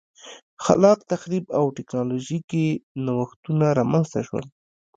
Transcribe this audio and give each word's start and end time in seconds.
خلاق 0.65 0.99
تخریب 1.11 1.45
او 1.57 1.65
ټکنالوژیکي 1.77 2.67
نوښتونه 3.05 3.65
رامنځته 3.79 4.17
نه 4.21 4.25
شول 4.27 4.45